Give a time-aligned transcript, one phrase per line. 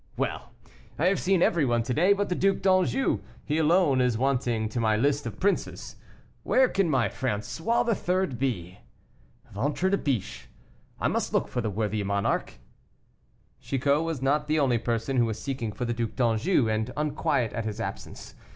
[0.17, 0.49] Well!
[0.97, 4.79] I have seen everyone to day but the Duc d'Anjou; he alone is wanting to
[4.79, 5.95] my list of princes.
[6.41, 8.33] Where can my François III.
[8.35, 8.79] be?
[9.53, 10.47] Ventre de biche,
[10.99, 12.53] I must look for the worthy monarch."
[13.59, 17.53] Chicot was not the only person who was seeking for the Duc d'Anjou, and unquiet
[17.53, 18.33] at his absence.